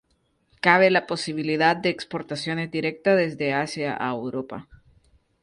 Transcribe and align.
Cabe 0.61 0.89
la 0.89 1.05
posibilidad 1.05 1.75
de 1.75 1.89
exportaciones 1.89 2.71
directas 2.71 3.15
desde 3.15 3.53
Asia 3.53 3.95
a 4.03 4.09
Europa. 4.11 4.67